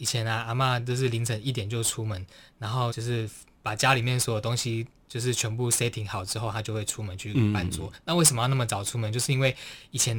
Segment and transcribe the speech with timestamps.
[0.00, 2.26] 以前啊，阿妈都是凌晨一点就出门，
[2.58, 3.28] 然后就是
[3.62, 7.90] 把家里面所有东西就是全部 setting 好之后，她就会出门去搬桌。
[7.92, 9.12] 嗯、那为什么要那么早出门？
[9.12, 9.54] 就是因为
[9.90, 10.16] 以前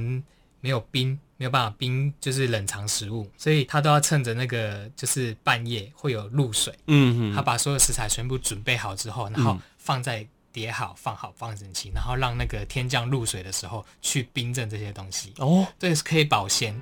[0.59, 15.33] 没有冰，没有办法冰，就是冷藏食物，所以她都要趁着那个就是半夜会有露水，嗯嗯，她把所有食材全部准备好之后，然后放在叠好、放好、放整齐，然后让那个天降露水的时候去冰镇这些东西。
[15.37, 16.79] 哦，对，是可以保鲜。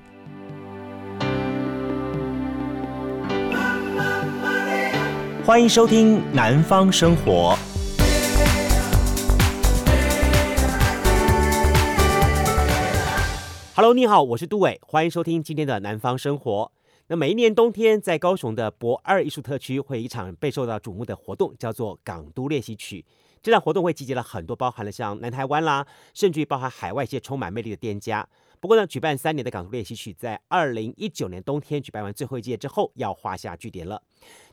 [5.50, 7.58] 欢迎收听《南方生活》。
[13.74, 16.72] Hello，你好，我是杜伟，欢迎收听今天的《南方生活》。
[17.08, 23.04] 那每一年冬天，在高雄的博二艺术特区会有一场备受到瞩目的活动，叫做《港都练习曲》。
[23.42, 28.28] 这场活动会集结了很多包含了像南台湾啦，甚至于包含海外一些充满魅力的店家。
[28.60, 34.02] 不过呢，举办三年的港都练习曲，在二零一九年冬天举办完最后一届之后，要画下句点了。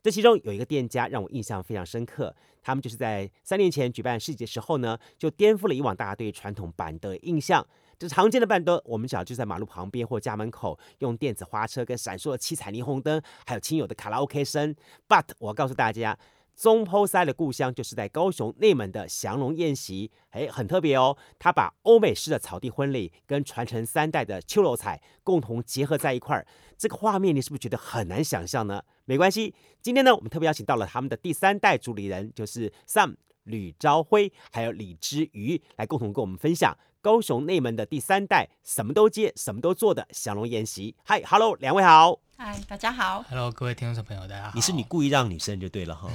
[0.03, 7.67] 这其中有一个店家让我印象非常深刻，他们就是在三年前举办世界的时候呢，就颠覆了以往大家对传统版的印象。
[7.99, 14.77] 这常见的板凳，我们只要就在马路旁边或家门口，用电子花车跟闪烁的七彩霓虹灯，还有亲友的卡拉 OK 声。
[15.09, 16.17] But 我告诉大家。
[16.57, 21.15] 总铺师的故乡就是在高雄内门的祥龙宴席，哎，很特别哦。
[21.39, 26.47] 他把欧美式的草地婚礼跟传承三代的秋楼彩共同结合在一块儿，
[26.79, 28.83] 这个画面你是不是觉得很难想象呢？
[29.05, 36.75] 没关系，今天呢，我们特别邀请到了他们的第三代主理人，就是 Sam 吕朝辉，还有李之瑜，来共同跟我们分享
[37.07, 40.93] 高雄内门的第三代什么都接、什么都做的祥龙宴席。
[41.05, 42.19] 嗨，Hello，两位好。
[42.37, 43.25] 嗨，大家好。
[43.29, 44.53] Hello，各位听众朋友，大家好。
[44.57, 46.11] 你是你故意让女生就对了哈。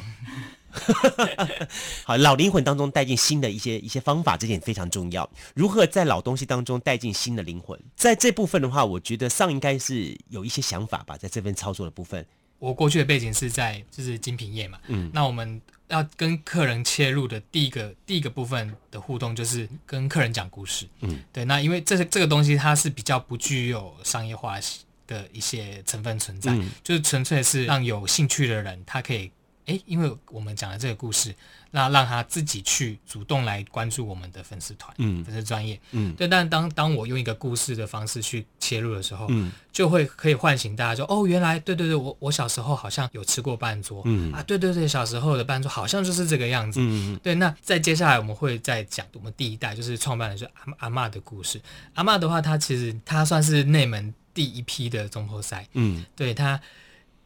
[2.03, 5.29] 好，老灵魂当中带进新的一些一些方法，这点非常重要。
[5.55, 12.27] 如何在老东西当中带进新的灵魂，在这部分的话，我觉得上应该是有一些想法吧，在这边操作的部分。
[12.59, 15.59] 我过去的背景是在就是精品业嘛，嗯，那我们
[15.91, 21.45] 要跟客人切入的第一个第一个部分的互动，就是跟客人讲故事，嗯，对。
[21.45, 24.59] 那因为这个这个东西它是比较不具有商业化。
[25.07, 29.29] 的一些成分存在，嗯、就是纯粹是让有兴趣的人，他可以，
[29.65, 31.33] 哎，因为我们讲了这个故事，
[31.71, 36.27] 那让他自己去主动来关注我们的粉丝团，嗯，粉丝专业，嗯，对。
[36.27, 47.35] 但当当我用一个故事的方式去切入的时候，嗯，就会可以唤醒大家说，哦，原来，对对对，我我小时候好像有吃过半桌，嗯啊，对对对，小时候的半桌好像就是这个样子，嗯，对。
[47.35, 51.61] 那在接下来我们会再讲我们第一代就是创办的就是阿阿嬷的故事。
[51.93, 54.13] 阿嬷的话，她其实她算是内门。
[54.33, 56.57] 第一批的总铺师，嗯，对他，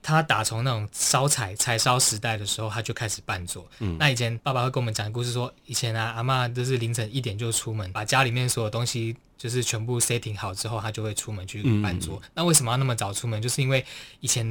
[0.05, 3.67] 他打从那种烧柴柴烧时代的时候，他就开始办桌。
[3.79, 12.19] 嗯，那以前爸爸会跟我们讲故事说，以前啊，阿嬷都是凌晨一点就出门，把家里面所有东西就是全部 setting 好之后，他就会出门去办桌。
[12.21, 13.41] 嗯，那为什么要那么早出门？
[13.41, 13.83] 就是因为
[14.19, 14.45] 以前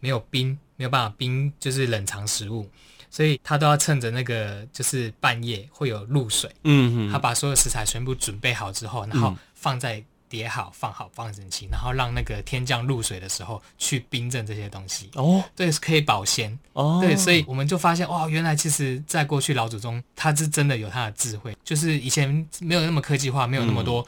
[0.00, 2.66] 没有冰，没有办法冰，就是冷藏食物，
[3.10, 10.02] 所以他都要趁着那个就是半夜会有露水，嗯，他把所有食材全部准备好之后，然后放在。
[10.28, 15.10] 叠好、放好、放整齐，然后让那个天降露水的时候去冰镇这些东西。
[15.14, 16.58] 哦，对，是可以保鲜。
[16.72, 24.06] 哦，对，所以我们就发现，哇，原来其实，在过去老祖宗他是真的有他的智慧，就是以前没有那么科技化，没有那么多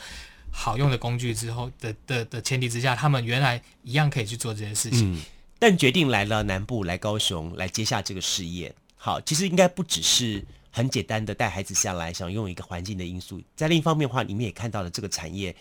[0.51, 5.15] 好用的工具之后的的的前提之下，他们原来一样可以去做这些事情。
[5.15, 5.23] 嗯，
[5.59, 8.75] 但决定来了南部，来高雄，来接下这个事业。
[8.97, 13.41] 好，其实应该不只是很简单的带孩子下来，想用一个环境的因素。
[13.55, 15.55] 在另一方面的话，你们也看到了这个产业。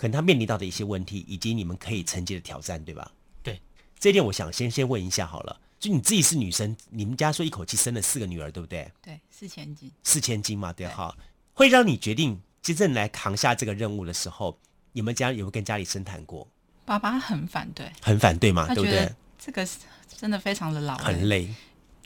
[0.00, 3.12] 可能他面临到的一些问题，以及你们可以承接的挑战，对吧？
[3.42, 3.60] 对，
[3.98, 5.60] 这一点我想先先问一下好了。
[5.78, 8.90] 就你自己是女生，你们家说一口气生了四个女儿，对不对？
[9.02, 9.92] 对，四千斤。
[10.02, 11.14] 四千斤嘛，对哈。
[11.52, 14.58] 会让你决定真正来扛下这个任务的时候，
[14.92, 16.48] 你们家有没有跟家里深谈过？
[16.86, 19.14] 爸爸很反对，很反对嘛，对不对？
[19.38, 19.68] 这个
[20.16, 21.54] 真的非常的劳累，很累。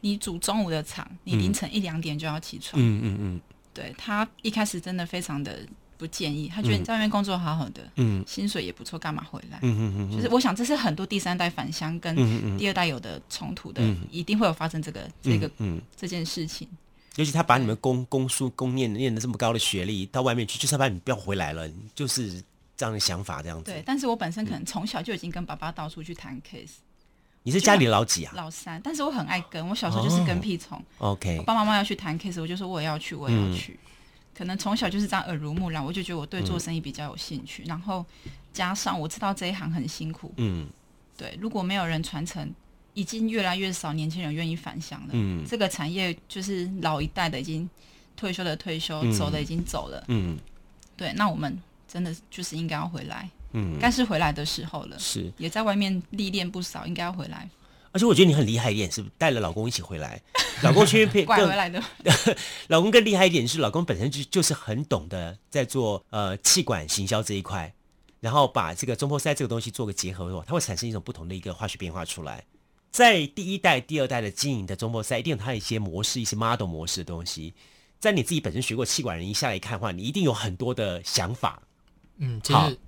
[0.01, 2.73] 你煮中午的场，你凌晨一两点就要起床。
[2.83, 3.41] 嗯嗯嗯。
[3.73, 5.65] 对，他一开始真的非常的。
[5.97, 9.59] 不建议，他觉得你在外面工作好好的，嗯，薪水也不错，干嘛回来？
[9.63, 12.15] 嗯嗯嗯，就是我想这是很多第三代返乡跟
[12.59, 16.69] 第二代有的冲突的，嗯、一定会有发生这个这个嗯这件事情。
[17.17, 22.43] 尤其他把你们供供书供念念的这么高的学历到外面去，就是要把你不要回来了，就是
[22.77, 23.71] 这样的想法这样子。
[23.71, 26.79] 对，但是我本身可能从小就已经跟爸爸到处去谈 case。
[27.47, 28.33] 你是家里老几啊？
[28.35, 30.77] 老三，但是我很爱跟，我小时候就是跟屁虫。
[30.97, 33.79] 哦、OK，我爸爸妈妈要去谈 case，我就说我也要去，我也要去。
[34.35, 37.63] 嗯可能从小就是这样耳濡目染，我就觉得我对做生意比较有兴趣。
[37.63, 38.05] 嗯、然后
[38.53, 40.67] 加上我知道这一行很辛苦，嗯，
[41.17, 42.53] 对，如果没有人传承，
[42.95, 45.11] 已经越来越少年轻人愿意返乡了。
[45.13, 47.69] 嗯，这个产业就是老一代的已经
[48.17, 50.05] 退休的退休，嗯、走的已经走了。
[50.09, 50.37] 嗯，
[50.97, 51.57] 对，那我们
[51.87, 53.29] 真的就是应该要回来。
[53.53, 54.99] 嗯，该是回来的时候了。
[54.99, 57.49] 是，也在外面历练不少，应该要回来。
[57.93, 60.21] 而且我觉得你很厉害一点，是带了老公一起回来？
[60.63, 61.83] 老公去 拐回来的。
[62.69, 67.73] 老公更厉害一点是，老公本身就就是很懂得在做呃气管行销这一块，
[68.21, 72.45] 然后把这个中波塞这个东西做个结合的话，它会产生一种不同的一个化学变化出来。
[72.91, 77.53] 在第一代、第二代的经营的中波塞，一定有它的一些模式、一些 model 模式的东西。
[77.99, 81.61] 在你自己本身学过气管人一下来看的话，你一定有很多的想法。
[82.19, 82.79] 嗯，其实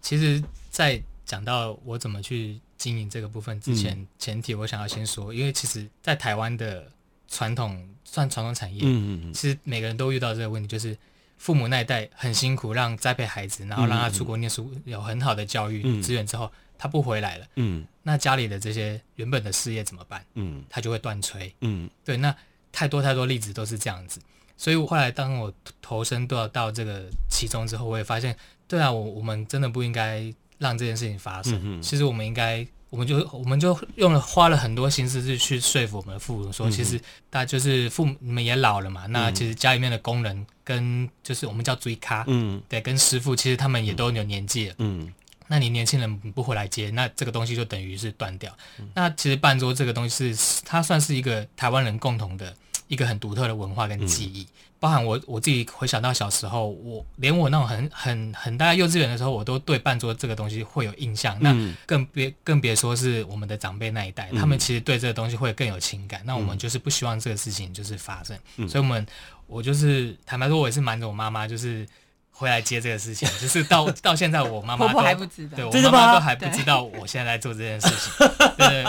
[0.00, 2.60] 其实，在讲到我怎么去。
[2.76, 6.86] 经营这个部分之前，嗯、前提我想要先说，因为其实，在台湾的
[7.28, 10.94] 传统算传统产业，嗯嗯嗯，其实每个人都遇到这个问题，就是
[11.38, 20.22] 父母那一代很辛苦，让栽培孩子，然后让他出国念书，有很好的教育资源之后，他不回来了，嗯，那家里的这些原本的事业怎么办？
[20.34, 22.36] 嗯，他就会断炊，嗯，对，那
[22.70, 24.20] 太多太多例子都是这样子，
[24.58, 25.50] 所以我后来当我
[25.80, 28.36] 投身到到这个其中之后，我也发现，
[28.68, 30.30] 对啊，我我们真的不应该。
[30.58, 45.12] 让这件事情发生，嗯、其实我们应该，我们就我们就用了花了很多心思去去说服我们的父母说，其实大家就是父母你们也老了嘛，嗯、那其实家里面的工人跟就是我们叫追咖，嗯，对，跟师傅其实他们也都有年纪了，嗯，
[45.48, 48.56] 那你年轻人不回来接，那这个东西就等于是断掉。
[48.78, 52.54] 嗯、那其实半桌这个东西是它算是一个台湾人共同的
[52.88, 54.42] 一个很独特的文化跟记忆。
[54.42, 54.48] 嗯
[54.84, 61.38] 包含我我自己回想到小时候，我连我那种很很很大幼稚园的时候，我都对办桌这个东西会有印象。
[61.40, 66.20] 那更别更别说是我们的长辈那一代，他们其实对这个东西会更有情感。
[66.26, 68.38] 那我们就是不希望这个事情就是发生，
[68.68, 69.06] 所以我们
[69.46, 71.86] 我就是坦白说，我也是瞒着我妈妈，就是
[72.30, 73.26] 回来接这个事情。
[73.40, 78.28] 就是到到现在，我妈妈婆婆还不知道，对我妈妈都还不知道我现在在做这件事情。
[78.58, 78.84] 对，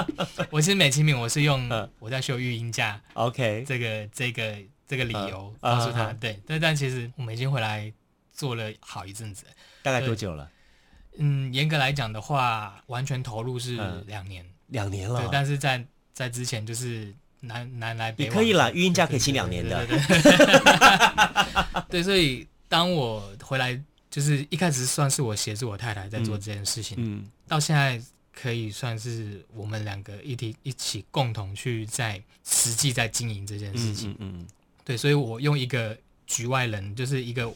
[0.51, 1.69] 我其实美其名我是用
[1.99, 4.57] 我在修育婴假，OK，这个这个。
[4.87, 7.91] 这个理由告诉他，对，但但其实我们已经回来
[8.31, 9.45] 做了好一阵子，
[9.81, 10.49] 大概多久了？
[11.17, 15.21] 嗯，严格来讲的话，完全投入是两年，两年了。
[15.21, 19.87] 对，但是在在之前就是南南来北往，可以了，育婴假可以请两年的。
[21.89, 28.01] 对，所以当我回来，就是一开始算是我协助我太太在做这件事情，嗯，到现在。
[28.37, 34.11] 可以算是我们两个一起一起共同去在实际在经营这件事情。
[34.11, 34.47] 嗯，嗯，嗯，
[34.85, 37.51] 对，所以我用一个局外人，就是一个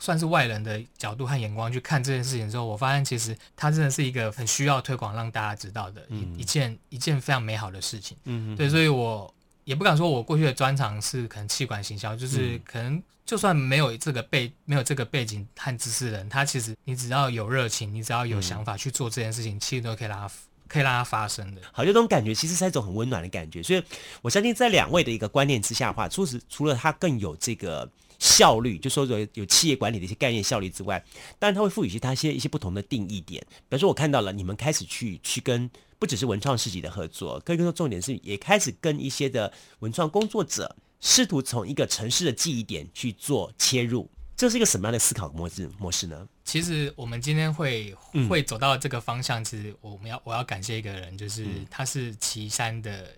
[0.00, 8.16] 算是外人的角度和眼光去看这件事情之后，我发现其实它真的是一个很需要推广让大家知道的一一件一件非常美好的事情。
[8.24, 9.32] 嗯，对，所以我。
[9.64, 20.28] 也不敢说，我过去的专长是可能气管行销，就是可能就算没有这个背没有这个背景和知识的人，他其实你只要有热情，你只要有想法去做这件事情，嗯、其实都可以让它
[20.70, 21.60] 可以让它发生的。
[21.72, 23.62] 好，这种感觉其实是一种很温暖的感觉。
[23.62, 23.82] 所以
[24.22, 31.04] 我相信在两位的一个观念之下的话，除此除了它更有这个效率，就说有有企业管理的一些概念效率之外，
[31.38, 33.44] 当然它会赋予其他一些一些不同的定义点。
[33.68, 35.68] 比如说我看到了你们开始去去跟。
[36.00, 44.08] 不只是文创市集的合作，更多重点是也开始跟一些的文创工作者，试图从一个城市的记忆点去做切入，
[44.40, 46.26] 这是一个什么样的思考模式模式呢？
[46.46, 47.94] 其实我们今天会
[48.26, 53.14] 会走到这个方向，其实我们要我要感谢一个人，就是他是岐山的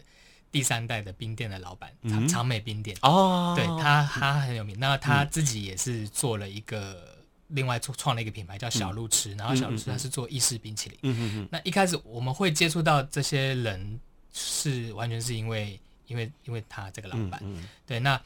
[0.50, 7.08] 第三代的冰店的老板，长长美冰店哦，对他他很有名，那他自己也是做了一个。
[7.54, 10.98] 另外创创了一个品牌叫小路吃，嗯、然后小路吃它是做意式冰淇淋。
[11.02, 11.48] 嗯嗯嗯。
[11.52, 14.00] 那一开始我们会接触到这些人，
[14.32, 17.38] 是完全是因为因为因为他这个老板。
[17.44, 18.18] 嗯嗯对，那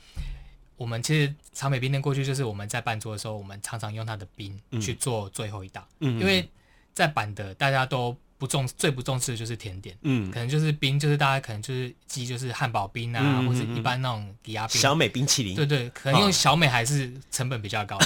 [0.76, 5.86] 我们其实长美冰店过去就是我们在办桌的时候，我们常常用它的冰去做最后一道。
[6.00, 6.20] 嗯。
[6.20, 6.48] 因为
[6.94, 8.16] 在板的大家都。
[8.38, 17.96] 不重最不重视的就是甜点，嗯，可能就是冰，就是大家可能就是鸡就是汉堡冰啊，嗯、或者一般那种抵押冰，小美冰淇淋，对对，可能用小美还是成本比较高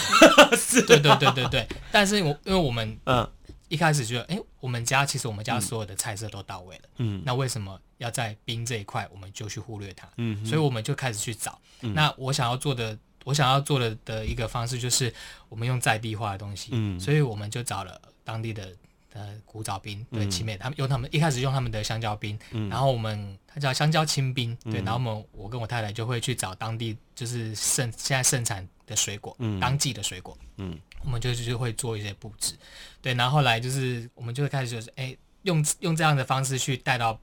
[0.87, 1.67] 对对对对对。
[1.91, 3.29] 但是我因为我们嗯
[3.67, 10.09] 一开始觉得，哎、欸，我们家其实我们家所有的菜色都到位了，嗯，那为什么要在冰这一块我们就去忽略它？
[10.17, 11.59] 嗯，所以我们就开始去找。
[11.81, 15.13] 嗯、那我想要做的，我想要做的的一个方式就是
[15.49, 18.71] 我们用在地化的东西，嗯，所以我们就找了当地的。
[19.13, 32.55] 呃，古早冰对，奇美他们用他们一开始用他们的香蕉冰，嗯、然后我们它叫香蕉清冰，嗯、对，然后我们我跟我太太就会去找当地就是盛现在盛产的水果，嗯、当季的水果，嗯，我们就就会做一些布置，
[33.01, 37.19] 对，然后后来就是我们就会开始就是哎，用用这样的方式去带到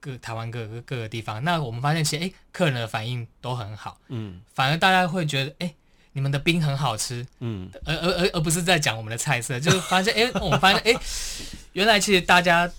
[0.00, 5.74] 各台湾各个各个地方，那我们发现其实哎，客人的反应都很好，嗯，反而大家会觉得哎。
[6.16, 11.00] 你们的冰很好吃，嗯，而而而而不是在讲我们的菜色，就是发现，哎， 我们发现，哎，
[11.72, 12.70] 原来其实大家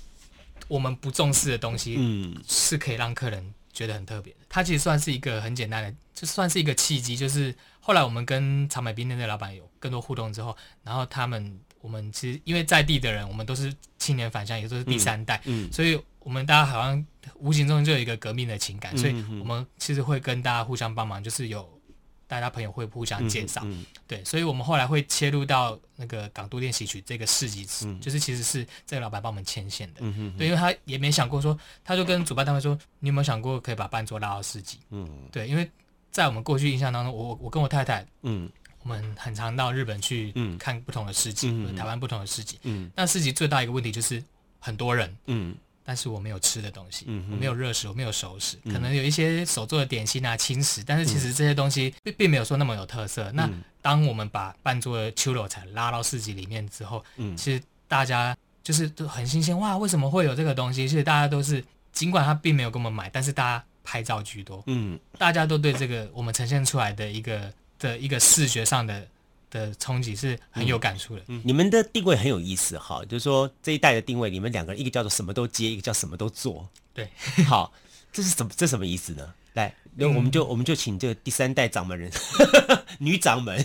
[0.69, 4.39] 我们不重视的东西，嗯，是可以让客人觉得很特别的。
[4.47, 7.17] 它其实算是一个很简单的，就算是一个契机。
[7.17, 7.53] 就是
[7.85, 11.59] 后来我们跟长美冰店的老板有更多互动之后，然后他们。
[11.81, 21.79] 我们其实因为在地的人，我们都是青年返乡，也都是第三代，嗯，嗯所以我们大家好像无形中就有一个革命的情感，嗯、所以我们其实会跟大家互相帮忙，就是有
[22.25, 34.79] 大家朋友会互相介绍，嗯嗯、对，所以我们后来会切入到那个港都练习曲这个市集，嗯、就是其实是这个老板帮我们牵线的，嗯嗯、对，因为他也没想过说，他就跟主办单位说，你有没有想过可以把办桌拉到市集？
[34.89, 35.69] 嗯，对，因为
[36.15, 38.49] 在我们过去印象当中，我我跟我太太，嗯。
[38.83, 42.59] 我们很常到日本去看不同的市集，嗯、台湾不同的市集。
[42.61, 44.23] 嗯，那市集最大一个问题就是
[44.59, 53.23] 很多人，嗯，但是我没有吃的东西，嗯，我没有热食，我没有熟食，嗯、可能有一些手做的点心啊、轻食，但是其实这些东西并并没有说那么有特色。
[53.31, 53.49] 嗯、那
[53.81, 60.87] 当我们把半桌的秋肉菜拉到市集里面之后，嗯，其实大家就是都很新鲜，哇，为什么会有这个东西？
[60.87, 67.53] 其实大家都是，尽管他并没有给我们买，但是大家拍照居多，嗯，大家都对这个我们呈现出来的一个。
[67.77, 69.05] 的一个视觉上的
[69.51, 71.21] 的冲击是很有感触的。
[71.27, 76.67] 嗯，你们的定位很有意思哈，就是说这一代的定位，你们两个人一个叫做什么都接，一个叫什么都做。
[76.93, 77.09] 对，
[77.45, 77.73] 好，
[78.13, 78.51] 这是什么？
[78.55, 79.33] 这什么意思呢？
[79.55, 82.09] 来，那我们就、嗯、我们就请这个第三代掌门人，
[82.99, 83.63] 女掌门，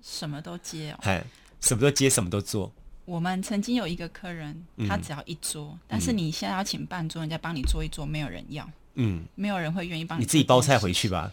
[0.00, 1.24] 什么都接哦，哎，
[1.60, 2.72] 什么都接，什么都做。
[3.04, 11.32] 我们曾经有一个客人，他只要一桌，嗯、但是你现在要请半桌，人家帮你做一桌，没有人要，嗯，没有人会愿意帮你，你自己包菜回去吧。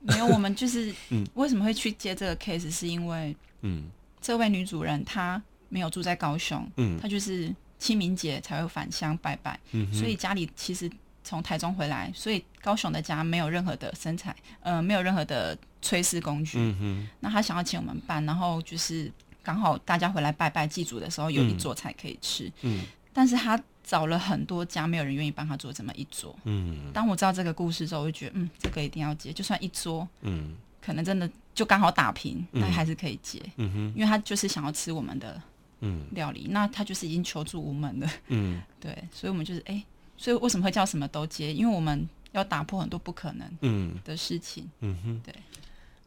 [0.00, 1.26] 没有，我们就是， 嗯。
[1.34, 2.70] 为什么会去接这个 case？
[2.70, 3.84] 是因为，嗯，
[4.20, 10.88] 这位女主人她没有住在高雄，嗯，她就是清明节才会返乡拜拜，嗯，所以家里其实
[11.24, 19.10] 从台中回来，所以高雄的家没有任何的生产，呃，没有任何的炊事工具，嗯哼，那她想要请我们办，然后就是
[19.42, 23.60] 刚好大家回来拜拜祭祖的时候有一桌菜可以吃，嗯，但是她。
[23.86, 26.36] 找了很多家，没有人愿意帮他做这么一桌。
[26.42, 33.40] 嗯，当我知道这个故事之后，我就觉得，嗯，这个一定要接，就算一桌，嗯，可能真的就刚好打平，但还是可以接。
[33.58, 35.40] 嗯哼，因为他就是想要吃我们的，
[35.80, 38.10] 嗯，料理，那他就是已经求助无门了。
[38.26, 39.80] 嗯， 对，所以我们就是，哎，
[40.16, 41.54] 所以为什么会叫什么都接？
[41.54, 44.68] 因为我们要打破很多不可能，嗯的事情。
[44.80, 45.32] 嗯哼，对，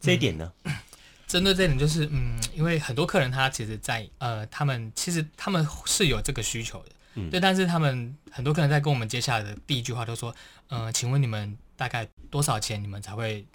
[0.02, 0.52] 这一点呢，
[1.28, 6.92] 针对这一点，就是，嗯，因为很多客人他其实在，呃，他们其实他们是有这个需求的。
[7.16, 10.34] 嗯、对，但是他们很多客人在跟我们接下来的第一句话都说
[10.70, 13.46] ：“嗯、请问你们大概多少钱，你们才会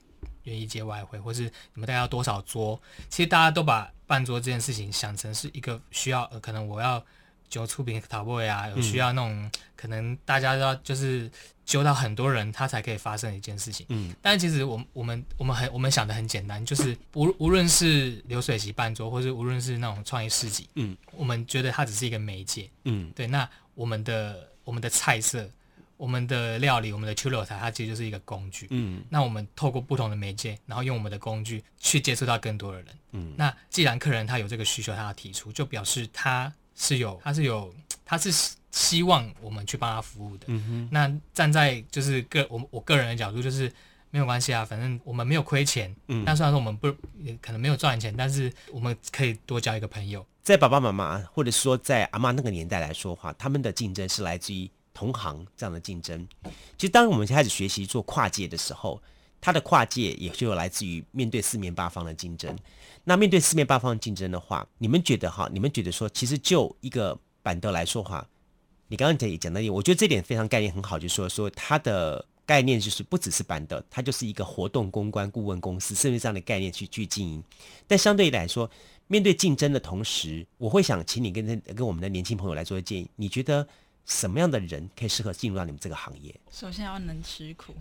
[0.43, 7.05] 愿意接外汇，或是你们大概要多少桌？”其实大家都把办桌这件事情想成是一个需要，呃、可能我要
[7.49, 11.31] 揪出饼讨位啊，有需要那种、嗯、可能大家都要就是
[11.65, 13.87] 揪到很多人，他才可以发生一件事情。
[13.89, 22.69] 嗯，但其实我们我们我们很我们想的很简单，就是无无论是流水席办桌，或是无论是那种创意市集，嗯，我们觉得它只是一个媒介。
[22.85, 25.49] 嗯，对，那我们的我们的菜色、
[25.97, 28.67] 我们的料理、我们的秋楼菜，它其实就是一个工具。
[28.71, 32.87] 嗯，那我们透过不同的媒介，然后用我们的工具去接触到更多的人。
[33.13, 36.53] 嗯，那既然客人他有这个需求，他要提出，就表示他。
[36.75, 40.45] 是有，他是有，他是希望我们去帮他服务的。
[40.49, 40.89] 嗯哼。
[40.91, 43.73] 那站在就是个我我个人的角度，就是
[44.11, 45.95] 没有关系啊，反正我们没有亏钱。
[46.09, 46.25] 嗯。
[46.25, 46.93] 但虽然说我们不
[47.41, 50.27] 可能没有赚钱，但是我们可以多交一个朋友。
[50.43, 56.29] 在爸爸妈妈或者说在阿妈那个年代来说的话，他们的竞争是来自于同行这样的竞争。
[56.77, 59.01] 其实当我们开始学习做跨界的时候，
[59.45, 62.57] 它的跨界也就来自于面对四面八方的竞争。
[63.05, 65.47] 那面对四面八方的竞争的话，你们觉得哈？
[65.53, 68.27] 你们觉得说，其实就一个板凳来说话，
[68.89, 77.45] 你刚刚讲也讲到一点，我觉得这点非常概念很好，就是说说它的概念就是不只是板凳，它就是一个活动公关顾问公司，甚至这样的概念去去经营。
[77.87, 78.71] 但相对来说，
[79.09, 83.69] 面对竞争的同时，我会想请你跟跟我们的年轻朋友来做建议，你觉得
[84.07, 86.35] 什么样的人可以适合进入到你们这个行业？
[86.51, 87.75] 首先要能吃苦，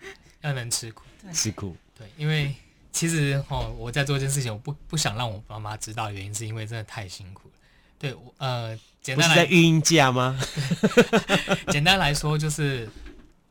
[0.42, 2.54] 要能吃苦，吃苦，对，因为。
[2.90, 7.54] 其实哦，我在做一件事情，我不不想让我爸妈知道的原因，是因为真的太辛苦了。
[7.96, 10.36] 对，呃，简单来，不是在孕假吗？
[11.70, 12.88] 简单来说，就是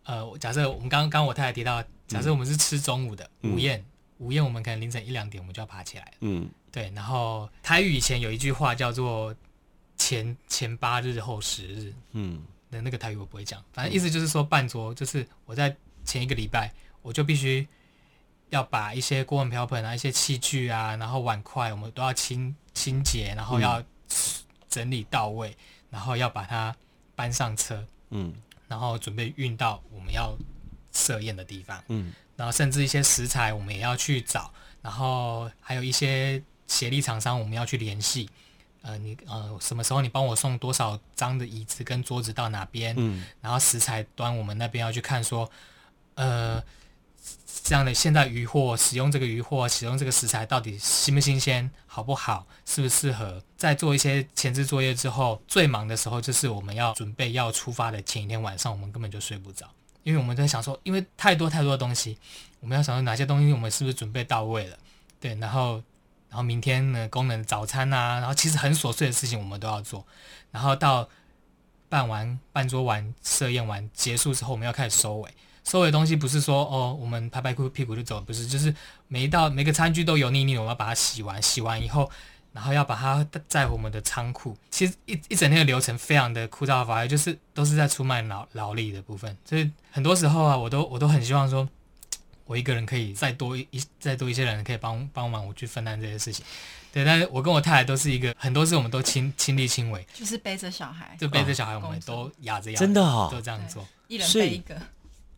[0.04, 3.86] 呃，假设我们刚刚刚我太太提到，假设我们是吃中午的、嗯、午宴，
[4.18, 6.12] 午宴我们可能凌晨一两点我们就要爬起来。
[6.20, 6.92] 嗯，对。
[6.94, 9.34] 然后台语以前有一句话叫做
[9.96, 15.74] 前“前前八日后十日”，嗯，那那个台语我不会讲，反正意思就是说半桌，就是我在
[16.08, 16.74] 前一个礼拜
[17.04, 17.68] 我就必须。
[18.50, 23.84] 要把一些锅碗瓢盆啊、一些器具啊，然后碗筷，我们都要清清洁，然后要
[24.70, 25.58] 整理到位，嗯、
[25.90, 26.74] 然后要把它
[27.14, 28.34] 搬上车，嗯，
[28.70, 30.34] 然后准备运到我们要
[30.94, 38.30] 设宴的地方，嗯，然后甚至一些食材我们也要去找，然后还有一些协力厂商我们要去联系，
[38.82, 45.52] 呃，你呃什么时候你帮我送多少张的椅子跟桌子到哪边，嗯，然后食材端我们那边要去看说，
[46.17, 46.62] 呃。
[47.63, 53.43] 这样的现在鱼货使用这个鱼货使用这个食材到底新不新鲜好不好适不适合？
[53.57, 59.69] 在做一些前置作业之后，最忙的时候就是我们要准备要出发的前一天晚上，我们根本就睡不着，
[60.03, 62.17] 因为我们在想说，因为太多太多的东西，
[62.62, 64.77] 我们要想说哪些东西我们是不是准备到位了？
[65.19, 65.83] 对，然后
[66.29, 70.07] 然后明天呢，功能早餐啊，然后其实很琐碎的事情我们都要做，
[70.51, 71.09] 然后到
[71.89, 75.29] 办完办桌完设宴完结束之后，我们要开始收尾。
[75.67, 78.74] 收尾的东西不是说哦，我们拍拍屁股就走，不是，就是
[79.09, 82.09] 每一道每个餐具都油腻腻，我们要把它洗完，洗完以后，
[82.53, 84.55] 然后要把它在我们的仓库。
[84.71, 89.36] 其实一一整天的流程非常的枯燥乏味，就是都是在出卖劳劳力的部分。
[89.43, 91.67] 所以很多时候啊，我都我都很希望说，
[92.45, 93.67] 我一个人可以再多一
[94.00, 96.45] 再多一些人可以帮帮忙我去分担这些事情。
[96.93, 104.81] 对，但是我跟我太太都是一个很多事我们都亲亲力亲为，就是背着小孩，就背着小孩，我们都压着压，真的哦，都这样做，一人背一个。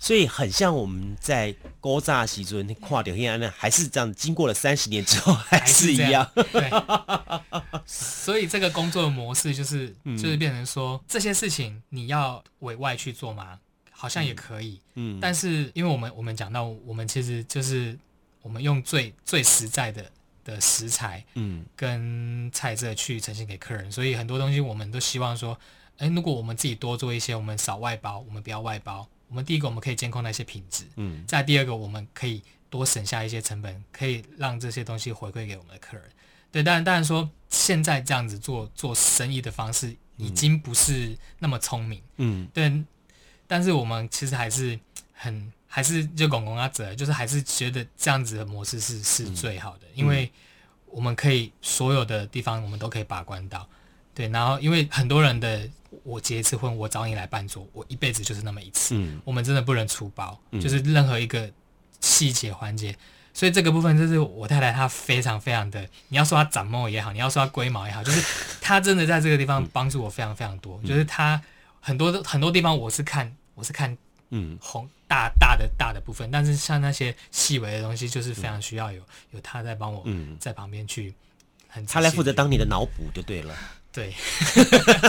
[0.01, 4.11] 所以很像我们在勾炸西尊跨掉黑暗呢，还是这样。
[4.13, 6.25] 经过了三十年之后，还是一样。
[6.53, 6.69] 对。
[7.85, 13.59] 所以这个工作的模式就是，就是变成说这些事情你要委外去做吗？
[13.91, 14.79] 好像也可以。
[14.95, 15.19] 嗯。
[15.19, 17.97] 但是因为我们我们讲到，我们其实就是
[18.41, 20.05] 我们用最最实在的
[20.45, 25.59] 的食材，嗯，跟菜色去呈现给客人，所以很多东西我们都希望说，
[25.97, 29.05] 哎，如果我们自己多做一些，我们少外包，我们不要外包。
[29.29, 36.03] 我们第一个，我们可以监控那些品质，嗯，再第二个，我们可以多省下一些成本，可以让这些东西回馈给我们的客人。
[36.51, 42.83] 对，当然，当然说现在这样子做做生意的方式已经不是那么聪明，嗯，对。
[43.47, 44.79] 但是我们其实还是
[45.13, 50.31] 很还是就拱拱阿哲，就是还是觉得这样子的模式是是最好的，因为
[50.85, 53.67] 我们可以所有的地方我们都可以把关到，
[54.19, 54.27] 对。
[54.27, 55.69] 然后因为很多人的。
[56.03, 58.95] 我结一次婚，我找你来办桌，我一辈子就是那么一次。
[58.95, 61.49] 嗯，我们真的不能出包，嗯、就是任何一个
[61.99, 62.95] 细节环节。
[63.33, 68.23] 所以这个部分就是我太太她非常非常的，你要说她长毛也好，你要说她龟毛也好，就是
[68.61, 70.79] 她真的在这个地方帮助我非常非常多。
[70.83, 71.39] 嗯、就是她
[71.79, 73.95] 很多很多地方我是看我是看
[74.29, 79.01] 嗯红大大的大的部分，但是像那些细微的东西，就是非常需要有
[79.31, 80.05] 有她在帮我
[80.39, 81.13] 在旁边去
[81.67, 83.53] 很，她来负责当你的脑补就对了。
[83.91, 84.13] 对，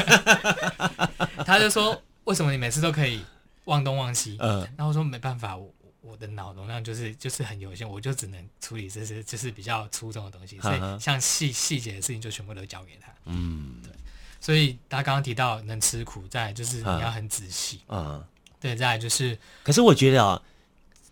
[1.45, 3.23] 他就说：“为什么你每次都可以
[3.66, 13.93] 忘东忘西？”嗯，然后我说：“没办法，我我的脑容量就是就是很有限，我就只能处理这些就是比较粗重的东西，所以像细细节的事情就全部都交给他。”嗯，对。
[14.40, 17.83] 所以他刚刚提到能吃苦，再来就是你要很仔细。
[17.88, 18.25] 嗯，
[18.59, 20.40] 对，再来就是，可是我觉得啊。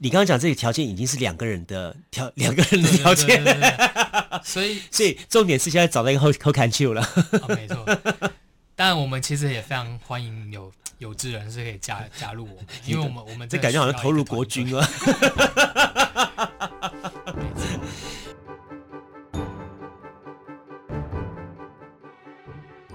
[0.00, 3.42] 你刚刚讲这个条件已经是两个人的条， 两个人的条件，
[4.44, 7.02] 所以所以重点是现在找到一个后 后看球了。
[7.02, 7.84] 哦，没错，
[8.76, 14.88] 当然我们其实也非常欢迎有有志人士可以加加入我们，因为我们 我们这感觉好像投入国军啊。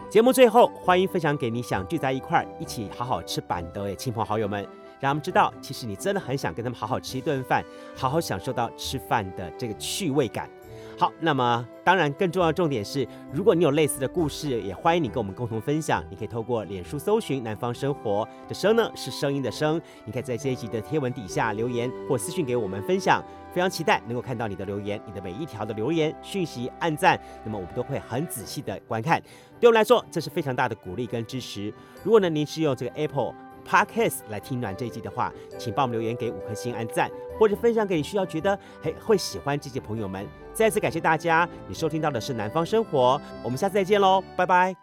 [0.09, 4.65] 节目最后，欢迎分享给你想聚在一块儿一起好好吃板的亲朋好友们。
[5.03, 7.61] 让他们知道，其实你真的很想跟他们好好吃一顿饭，
[7.93, 10.49] 好好享受到吃饭的这个趣味感。
[10.97, 16.01] 好，那么当然更重要的重点是，如果你有类似的故事，也欢迎你跟我们共同分享。
[16.09, 23.21] 你可以透过脸书搜寻“南方生活”的“声”呢是声音的“声”，你可以在这一集的贴文底下留言或私讯给我们分享。
[23.53, 29.21] 非常期待能够看到你的留言，你的每一条的留言讯息、按赞，那么我们都会很仔细的观看。
[29.59, 31.73] 对我们来说，这是非常大的鼓励跟支持。
[32.03, 33.33] 如果呢，您是用这个 Apple。
[33.67, 40.27] Podcast 来听暖这一季的话，请帮我们留言给五颗星按赞，或者分享给你需要觉得嘿会喜欢这些朋友们。
[40.53, 44.82] 再次感谢大家，你收听到的是南方生活，我们下次再见喽，拜拜。